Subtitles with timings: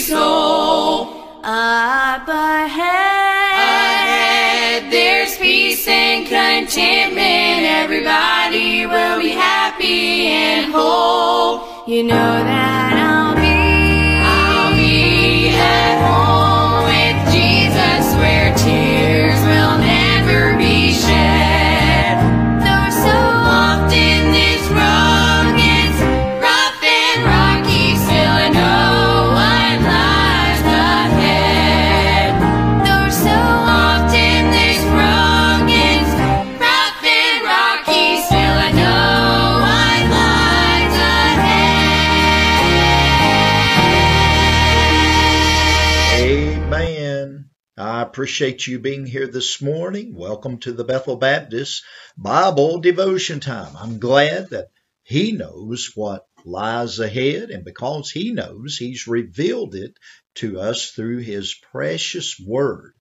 [0.00, 1.20] soul.
[1.42, 3.20] Up ahead.
[3.60, 7.64] Ahead there's peace and contentment.
[7.82, 11.66] Everybody will be happy and whole.
[11.86, 13.29] You know that I'll
[48.10, 50.16] appreciate you being here this morning.
[50.16, 51.84] Welcome to the Bethel Baptist
[52.18, 53.76] Bible Devotion Time.
[53.76, 54.72] I'm glad that
[55.04, 59.94] He knows what lies ahead, and because He knows, He's revealed it
[60.34, 62.94] to us through His precious Word.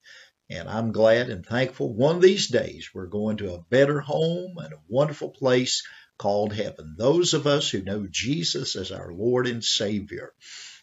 [0.47, 4.59] And I'm glad and thankful one of these days we're going to a better home
[4.59, 5.81] and a wonderful place
[6.19, 6.93] called heaven.
[6.99, 10.33] Those of us who know Jesus as our Lord and Savior.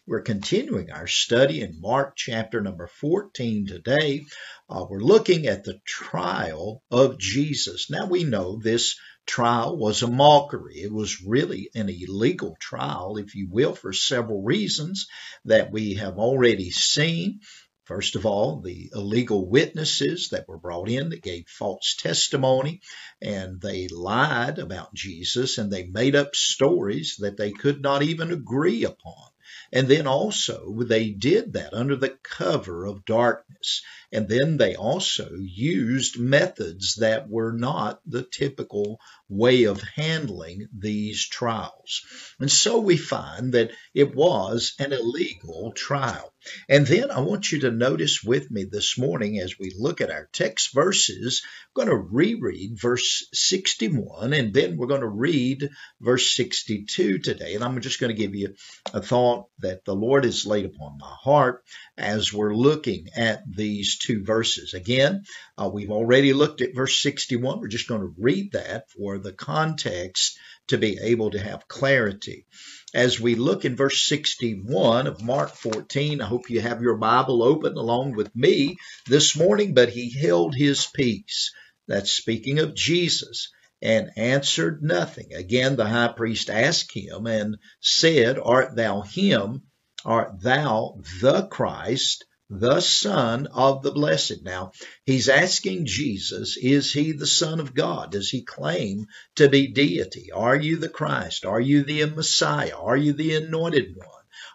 [0.09, 4.25] We're continuing our study in Mark chapter number 14 today.
[4.69, 7.89] Uh, we're looking at the trial of Jesus.
[7.89, 10.77] Now we know this trial was a mockery.
[10.77, 15.07] It was really an illegal trial, if you will, for several reasons
[15.43, 17.41] that we have already seen.
[17.83, 22.79] First of all, the illegal witnesses that were brought in that gave false testimony
[23.21, 28.31] and they lied about Jesus and they made up stories that they could not even
[28.31, 29.31] agree upon.
[29.71, 33.81] And then also they did that under the cover of darkness.
[34.11, 41.27] And then they also used methods that were not the typical way of handling these
[41.27, 42.01] trials.
[42.39, 46.33] And so we find that it was an illegal trial.
[46.69, 50.11] And then I want you to notice with me this morning as we look at
[50.11, 55.69] our text verses, I'm going to reread verse 61 and then we're going to read
[55.99, 57.55] verse 62 today.
[57.55, 58.55] And I'm just going to give you
[58.93, 61.65] a thought that the Lord has laid upon my heart
[61.97, 64.73] as we're looking at these two verses.
[64.73, 65.23] Again,
[65.57, 67.59] uh, we've already looked at verse 61.
[67.59, 70.37] We're just going to read that for the context
[70.67, 72.45] to be able to have clarity.
[72.93, 77.43] As we look in verse 61 of Mark 14, I hope you have your Bible
[77.43, 78.77] open along with me
[79.07, 81.51] this morning, but he held his peace.
[81.87, 83.49] That's speaking of Jesus
[83.81, 85.33] and answered nothing.
[85.33, 89.63] Again, the high priest asked him and said, Art thou him?
[90.05, 94.43] Art thou the Christ, the Son of the Blessed?
[94.43, 94.71] Now,
[95.05, 98.11] he's asking Jesus, is he the Son of God?
[98.11, 100.31] Does he claim to be deity?
[100.31, 101.45] Are you the Christ?
[101.45, 102.77] Are you the Messiah?
[102.77, 104.07] Are you the anointed one?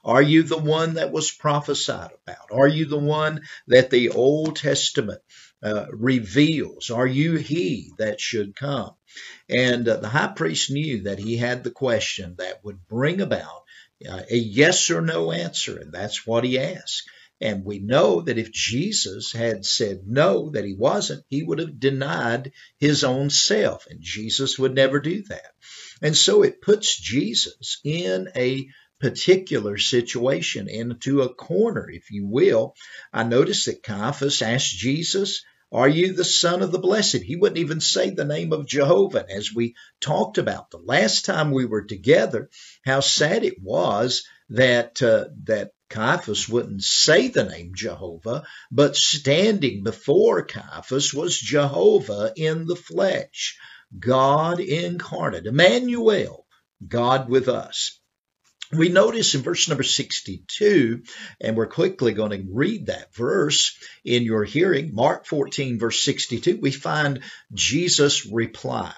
[0.05, 2.51] Are you the one that was prophesied about?
[2.51, 5.21] Are you the one that the Old Testament
[5.63, 6.91] uh, reveals?
[6.91, 8.95] Are you he that should come?
[9.49, 13.63] And uh, the high priest knew that he had the question that would bring about
[14.09, 17.09] uh, a yes or no answer, and that's what he asked.
[17.43, 21.81] And we know that if Jesus had said no, that he wasn't, he would have
[21.81, 25.51] denied his own self, and Jesus would never do that.
[26.01, 28.69] And so it puts Jesus in a
[29.01, 32.77] particular situation, into a corner, if you will.
[33.13, 37.23] I notice that Caiaphas asked Jesus, are you the Son of the Blessed?
[37.23, 39.27] He wouldn't even say the name of Jehovah.
[39.29, 42.51] As we talked about the last time we were together,
[42.85, 49.83] how sad it was that uh, that Caiaphas wouldn't say the name Jehovah, but standing
[49.83, 53.59] before Caiaphas was Jehovah in the flesh,
[53.99, 56.47] God incarnate, Emmanuel,
[56.89, 58.01] God with us.
[58.73, 61.03] We notice in verse number 62,
[61.43, 66.57] and we're quickly going to read that verse in your hearing, Mark 14, verse 62,
[66.57, 67.21] we find
[67.53, 68.95] Jesus' reply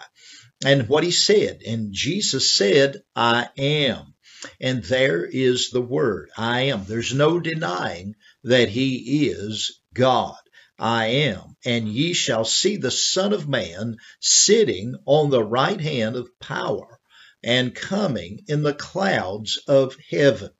[0.64, 1.62] and what he said.
[1.66, 4.13] And Jesus said, I am.
[4.60, 6.84] And there is the word, I am.
[6.84, 10.36] There's no denying that he is God.
[10.78, 11.56] I am.
[11.64, 16.98] And ye shall see the Son of Man sitting on the right hand of power
[17.42, 20.50] and coming in the clouds of heaven.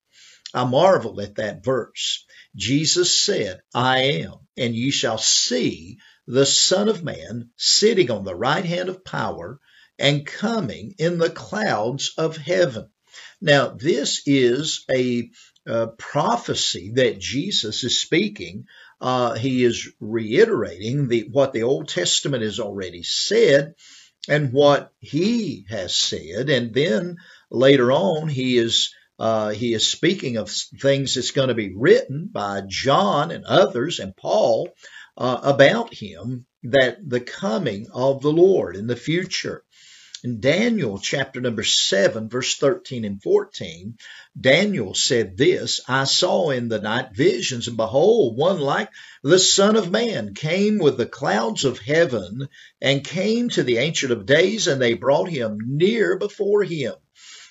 [0.55, 2.25] I marvel at that verse.
[2.55, 8.37] Jesus said, I am, and ye shall see the Son of Man sitting on the
[8.37, 9.59] right hand of power
[9.99, 12.89] and coming in the clouds of heaven.
[13.41, 15.31] Now, this is a,
[15.67, 18.67] a prophecy that Jesus is speaking.
[19.01, 23.75] Uh, he is reiterating the, what the Old Testament has already said
[24.29, 26.49] and what he has said.
[26.49, 27.17] And then
[27.51, 32.29] later on, he is uh, he is speaking of things that's going to be written
[32.33, 34.71] by John and others and Paul
[35.17, 39.63] uh, about him that the coming of the Lord in the future.
[40.25, 43.99] In Daniel chapter number 7, verse 13 and 14,
[44.41, 48.89] Daniel said this I saw in the night visions, and behold, one like
[49.23, 52.49] the Son of Man came with the clouds of heaven
[52.81, 56.95] and came to the Ancient of Days, and they brought him near before him.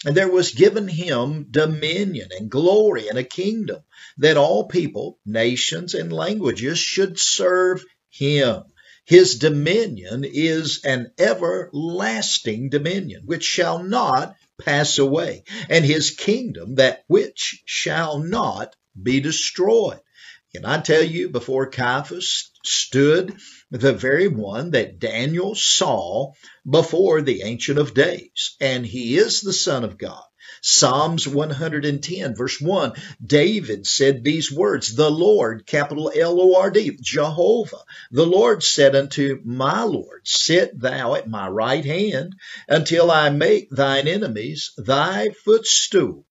[0.04, 3.84] And there was given him dominion and glory and a kingdom
[4.18, 8.64] that all people, nations, and languages should serve him.
[9.06, 17.04] His dominion is an everlasting dominion which shall not pass away, and his kingdom that
[17.08, 20.00] which shall not be destroyed.
[20.56, 23.36] Can I tell you before Caiaphas stood
[23.72, 26.32] the very one that Daniel saw
[26.70, 30.24] before the Ancient of Days, and he is the Son of God.
[30.66, 36.98] Psalms 110, verse 1, David said these words, The Lord, capital L O R D,
[37.02, 42.36] Jehovah, the Lord said unto my Lord, Sit thou at my right hand
[42.70, 46.26] until I make thine enemies thy footstool.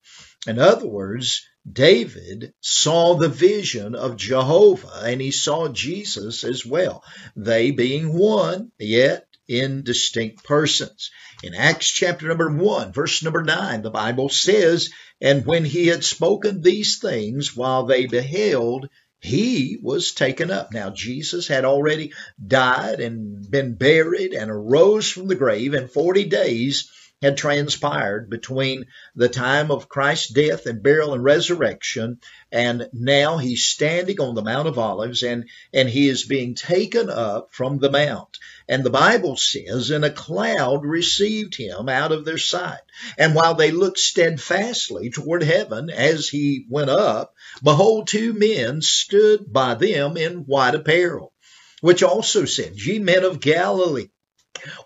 [0.47, 7.05] In other words, David saw the vision of Jehovah and he saw Jesus as well,
[7.37, 11.11] they being one, yet in distinct persons.
[11.43, 14.91] In Acts chapter number 1, verse number 9, the Bible says,
[15.21, 18.89] And when he had spoken these things while they beheld,
[19.21, 20.73] he was taken up.
[20.73, 22.13] Now, Jesus had already
[22.45, 26.91] died and been buried and arose from the grave in 40 days
[27.23, 32.19] had transpired between the time of Christ's death and burial and resurrection,
[32.51, 37.09] and now he's standing on the Mount of Olives and, and he is being taken
[37.09, 38.39] up from the mount.
[38.69, 42.81] And the Bible says, and a cloud received him out of their sight.
[43.17, 49.53] And while they looked steadfastly toward heaven as he went up, behold, two men stood
[49.53, 51.33] by them in white apparel,
[51.81, 54.09] which also said, Ye men of Galilee,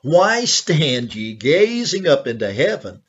[0.02, 3.02] why stand ye gazing up into heaven?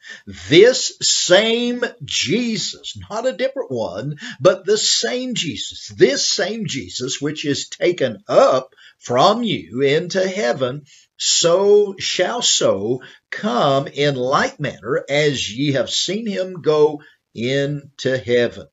[0.49, 7.45] This same Jesus, not a different one, but the same Jesus, this same Jesus, which
[7.45, 10.83] is taken up from you into heaven,
[11.17, 17.01] so shall so come in like manner as ye have seen him go
[17.33, 18.67] into heaven.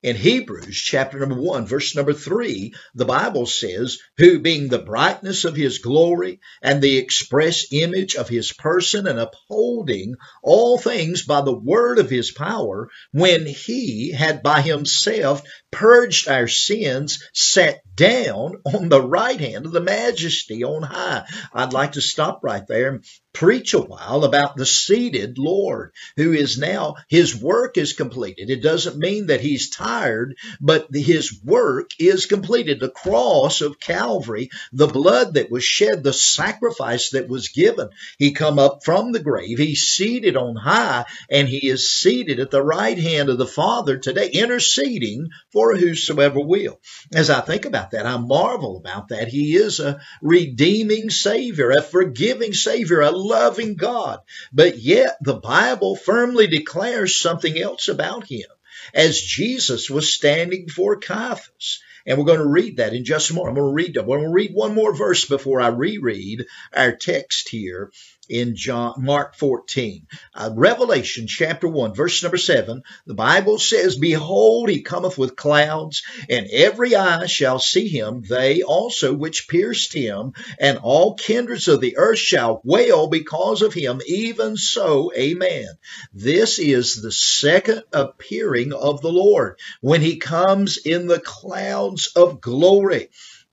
[0.00, 5.44] In Hebrews chapter number one, verse number three, the Bible says, who being the brightness
[5.44, 11.40] of his glory and the express image of his person and upholding all things by
[11.40, 18.52] the word of his power, when he had by himself purged our sins, sat down
[18.72, 21.24] on the right hand of the majesty on high.
[21.52, 23.00] I'd like to stop right there
[23.38, 28.50] preach a while about the seated Lord who is now, his work is completed.
[28.50, 32.80] It doesn't mean that he's tired, but his work is completed.
[32.80, 37.90] The cross of Calvary, the blood that was shed, the sacrifice that was given.
[38.18, 39.58] He come up from the grave.
[39.58, 43.98] He's seated on high and he is seated at the right hand of the Father
[43.98, 46.80] today, interceding for whosoever will.
[47.14, 49.28] As I think about that, I marvel about that.
[49.28, 54.20] He is a redeeming Savior, a forgiving Savior, a loving God.
[54.52, 58.46] But yet the Bible firmly declares something else about him.
[58.94, 63.34] As Jesus was standing before Caiaphas, and we're going to read that in just a
[63.34, 63.50] moment.
[63.50, 66.92] I'm going to read, I'm going to read one more verse before I reread our
[66.92, 67.92] text here
[68.28, 70.06] in John, Mark 14.
[70.34, 76.02] Uh, Revelation chapter 1, verse number 7, the Bible says, Behold, he cometh with clouds,
[76.28, 81.80] and every eye shall see him, they also which pierced him, and all kindreds of
[81.80, 85.68] the earth shall wail because of him, even so, amen.
[86.12, 92.40] This is the second appearing of the Lord, when he comes in the clouds of
[92.40, 93.08] glory.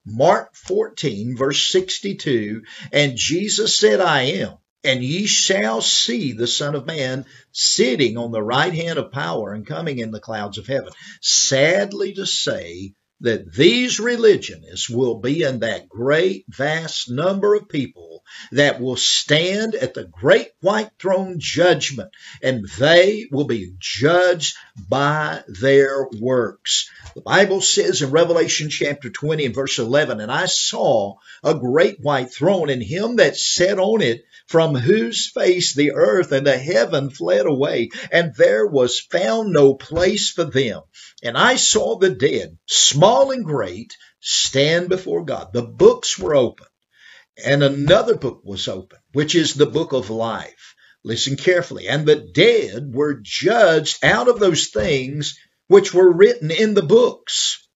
[0.06, 6.76] Mark 14, verse 62, and Jesus said, I am and ye shall see the Son
[6.76, 10.68] of Man sitting on the right hand of power and coming in the clouds of
[10.68, 10.94] heaven.
[11.22, 12.94] Sadly to say
[13.26, 19.74] that these religionists will be in that great vast number of people that will stand
[19.74, 22.12] at the great white throne judgment
[22.44, 24.56] and they will be judged
[24.90, 26.90] by their works.
[27.16, 32.00] The Bible says in Revelation chapter 20 and verse 11, and I saw a great
[32.00, 36.58] white throne and him that sat on it from whose face the earth and the
[36.58, 40.82] heaven fled away, and there was found no place for them.
[41.24, 45.54] And I saw the dead, small and great, stand before God.
[45.54, 46.68] The books were open.
[47.44, 50.76] and another book was opened, which is the book of life.
[51.04, 51.88] Listen carefully.
[51.88, 57.68] And the dead were judged out of those things which were written in the books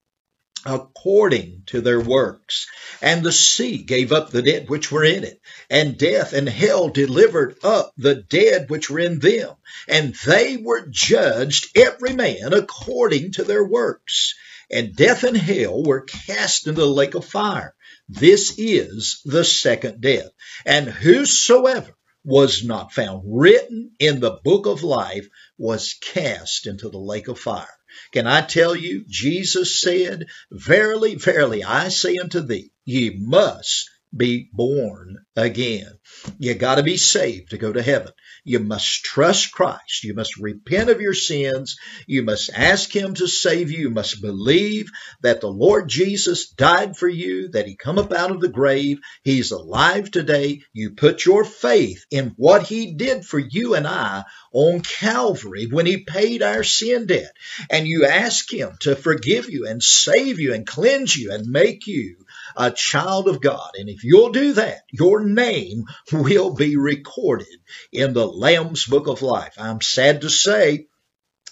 [0.65, 2.67] according to their works.
[3.01, 6.89] And the sea gave up the dead which were in it, and death and hell
[6.89, 9.55] delivered up the dead which were in them,
[9.88, 14.36] and they were judged every man according to their works.
[14.71, 17.75] And death and hell were cast into the lake of fire.
[18.07, 20.29] This is the second death.
[20.65, 26.99] And whosoever was not found written in the book of life was cast into the
[26.99, 27.67] lake of fire.
[28.11, 34.50] Can I tell you, Jesus said, Verily, verily, I say unto thee, ye must be
[34.51, 35.92] born again.
[36.39, 38.12] You got to be saved to go to heaven.
[38.44, 40.04] You must trust Christ.
[40.04, 41.78] You must repent of your sins.
[42.08, 43.80] You must ask Him to save you.
[43.80, 44.89] You must believe
[45.22, 49.00] that the Lord Jesus died for you, that He come up out of the grave.
[49.24, 50.62] He's alive today.
[50.74, 55.86] You put your faith in what He did for you and I on Calvary when
[55.86, 57.32] He paid our sin debt.
[57.70, 61.86] And you ask Him to forgive you and save you and cleanse you and make
[61.88, 62.16] you
[62.56, 63.72] a child of God.
[63.75, 67.48] And if you'll do that, your name will be recorded
[67.91, 69.56] in the Lamb's Book of Life.
[69.58, 70.88] I'm sad to say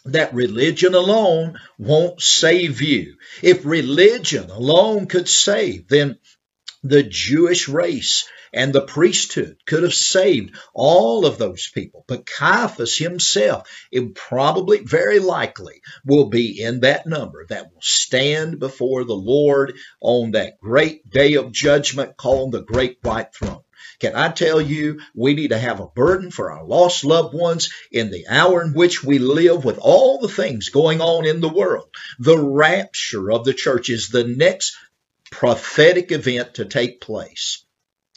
[0.05, 3.15] that religion alone won't save you.
[3.41, 6.17] If religion alone could save, then
[6.83, 12.05] the Jewish race and the priesthood could have saved all of those people.
[12.07, 18.59] But Caiaphas himself, it probably, very likely, will be in that number that will stand
[18.59, 23.61] before the Lord on that great day of judgment called the Great White Throne.
[23.99, 27.69] Can I tell you, we need to have a burden for our lost loved ones
[27.91, 31.49] in the hour in which we live with all the things going on in the
[31.49, 31.89] world.
[32.19, 34.75] The rapture of the church is the next
[35.37, 37.63] prophetic event to take place.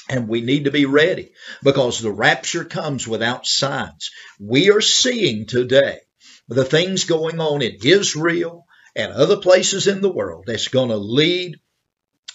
[0.09, 4.11] And we need to be ready because the rapture comes without signs.
[4.39, 5.99] We are seeing today
[6.49, 8.65] the things going on in Israel
[8.97, 11.61] and other places in the world that's going to lead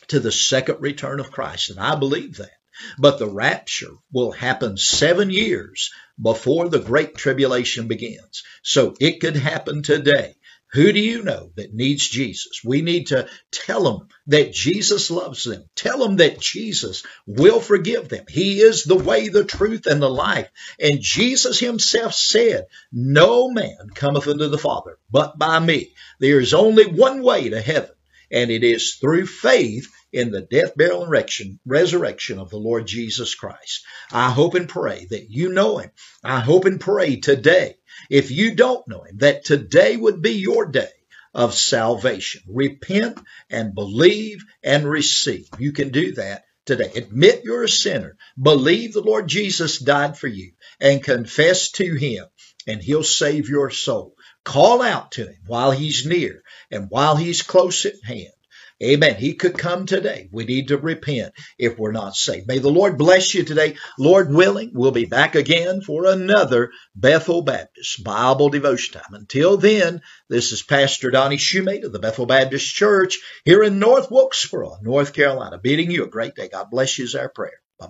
[0.09, 1.71] to the second return of Christ.
[1.71, 2.53] And I believe that.
[2.99, 5.89] But the rapture will happen seven years
[6.21, 8.43] before the great tribulation begins.
[8.61, 10.35] So it could happen today.
[10.75, 12.59] Who do you know that needs Jesus?
[12.61, 15.63] We need to tell them that Jesus loves them.
[15.73, 18.25] Tell them that Jesus will forgive them.
[18.27, 20.49] He is the way, the truth, and the life.
[20.77, 25.93] And Jesus himself said, No man cometh unto the Father but by me.
[26.19, 27.95] There is only one way to heaven,
[28.29, 33.33] and it is through faith in the death, burial, and resurrection of the Lord Jesus
[33.33, 33.85] Christ.
[34.11, 35.91] I hope and pray that you know him.
[36.21, 37.75] I hope and pray today
[38.09, 40.89] if you don't know him, that today would be your day
[41.33, 42.41] of salvation.
[42.47, 45.47] Repent and believe and receive.
[45.59, 46.91] You can do that today.
[46.95, 48.17] Admit you're a sinner.
[48.41, 52.25] Believe the Lord Jesus died for you and confess to him
[52.67, 54.15] and he'll save your soul.
[54.43, 58.34] Call out to him while he's near and while he's close at hand.
[58.83, 59.15] Amen.
[59.15, 60.27] He could come today.
[60.31, 62.47] We need to repent if we're not saved.
[62.47, 63.77] May the Lord bless you today.
[63.97, 69.13] Lord willing, we'll be back again for another Bethel Baptist Bible devotion time.
[69.13, 74.11] Until then, this is Pastor Donnie Shumate of the Bethel Baptist Church here in North
[74.11, 76.49] Wilkesboro, North Carolina, bidding you a great day.
[76.49, 77.59] God bless you is our prayer.
[77.79, 77.87] Bye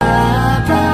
[0.00, 0.90] bye.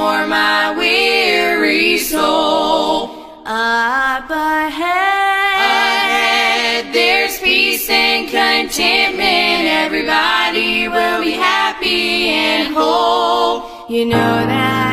[0.00, 3.10] For my weary soul.
[3.44, 9.62] up ahead, Ahead there's peace and contentment.
[9.84, 13.54] Everybody will be happy and whole.
[13.90, 14.89] you know that